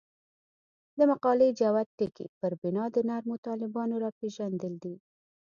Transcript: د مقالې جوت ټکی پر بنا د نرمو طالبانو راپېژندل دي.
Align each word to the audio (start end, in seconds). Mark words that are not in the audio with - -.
د 0.97 0.99
مقالې 1.11 1.49
جوت 1.59 1.87
ټکی 1.97 2.27
پر 2.39 2.51
بنا 2.61 2.85
د 2.95 2.97
نرمو 3.09 3.35
طالبانو 3.47 3.95
راپېژندل 4.05 4.73
دي. 4.83 4.95